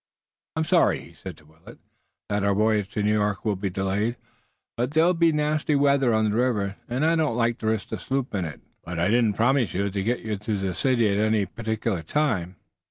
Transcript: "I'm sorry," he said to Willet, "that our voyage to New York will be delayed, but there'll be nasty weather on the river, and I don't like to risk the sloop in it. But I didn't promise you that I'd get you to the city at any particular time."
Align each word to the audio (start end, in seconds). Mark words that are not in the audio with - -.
"I'm 0.55 0.63
sorry," 0.65 0.99
he 1.01 1.13
said 1.13 1.37
to 1.37 1.45
Willet, 1.45 1.77
"that 2.27 2.43
our 2.43 2.55
voyage 2.55 2.89
to 2.93 3.03
New 3.03 3.13
York 3.13 3.45
will 3.45 3.55
be 3.55 3.69
delayed, 3.69 4.17
but 4.75 4.95
there'll 4.95 5.13
be 5.13 5.31
nasty 5.31 5.75
weather 5.75 6.11
on 6.11 6.27
the 6.27 6.35
river, 6.35 6.77
and 6.89 7.05
I 7.05 7.15
don't 7.15 7.35
like 7.37 7.59
to 7.59 7.67
risk 7.67 7.89
the 7.89 7.99
sloop 7.99 8.33
in 8.33 8.43
it. 8.43 8.61
But 8.83 8.97
I 8.97 9.11
didn't 9.11 9.33
promise 9.35 9.75
you 9.75 9.83
that 9.91 9.95
I'd 9.99 10.03
get 10.05 10.21
you 10.21 10.37
to 10.37 10.57
the 10.57 10.73
city 10.73 11.07
at 11.09 11.19
any 11.19 11.45
particular 11.45 12.01
time." 12.01 12.55